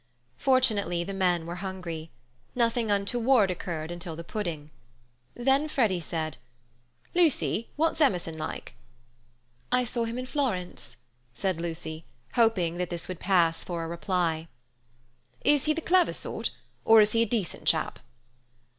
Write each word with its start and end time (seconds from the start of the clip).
Fortunately, 0.39 1.03
the 1.03 1.13
men 1.13 1.45
were 1.45 1.57
hungry. 1.61 2.09
Nothing 2.55 2.89
untoward 2.89 3.51
occurred 3.51 3.91
until 3.91 4.15
the 4.15 4.23
pudding. 4.23 4.71
Then 5.35 5.67
Freddy 5.67 5.99
said: 5.99 6.37
"Lucy, 7.13 7.69
what's 7.75 8.01
Emerson 8.01 8.35
like?" 8.35 8.73
"I 9.71 9.83
saw 9.83 10.05
him 10.05 10.17
in 10.17 10.25
Florence," 10.25 10.97
said 11.35 11.61
Lucy, 11.61 12.03
hoping 12.33 12.77
that 12.77 12.89
this 12.89 13.07
would 13.07 13.19
pass 13.19 13.63
for 13.63 13.83
a 13.83 13.87
reply. 13.87 14.47
"Is 15.45 15.65
he 15.65 15.73
the 15.75 15.81
clever 15.81 16.13
sort, 16.13 16.49
or 16.83 16.99
is 16.99 17.11
he 17.11 17.21
a 17.21 17.25
decent 17.27 17.65
chap?" 17.67 17.99